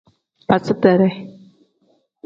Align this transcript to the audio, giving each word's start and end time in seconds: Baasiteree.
Baasiteree. 0.47 1.11